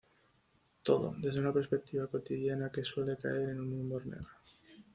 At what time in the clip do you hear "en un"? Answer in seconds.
3.49-3.71